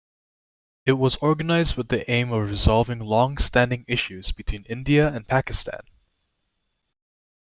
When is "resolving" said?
2.49-2.97